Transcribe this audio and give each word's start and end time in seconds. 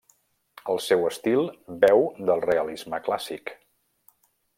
El 0.73 0.79
seu 0.85 1.03
estil 1.09 1.45
beu 1.83 2.01
del 2.31 2.41
realisme 2.47 3.01
clàssic. 3.09 3.53